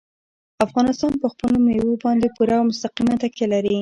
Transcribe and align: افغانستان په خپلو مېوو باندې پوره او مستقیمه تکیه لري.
افغانستان 0.65 1.13
په 1.21 1.27
خپلو 1.33 1.57
مېوو 1.65 2.01
باندې 2.05 2.27
پوره 2.35 2.55
او 2.59 2.67
مستقیمه 2.71 3.15
تکیه 3.21 3.47
لري. 3.53 3.69